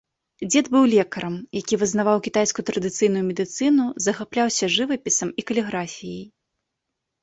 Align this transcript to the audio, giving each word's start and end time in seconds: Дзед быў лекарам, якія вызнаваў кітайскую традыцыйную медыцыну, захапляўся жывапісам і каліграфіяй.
Дзед 0.51 0.69
быў 0.75 0.87
лекарам, 0.93 1.35
якія 1.61 1.81
вызнаваў 1.83 2.17
кітайскую 2.29 2.67
традыцыйную 2.71 3.23
медыцыну, 3.29 3.85
захапляўся 4.09 4.75
жывапісам 4.81 5.29
і 5.43 5.51
каліграфіяй. 5.51 6.31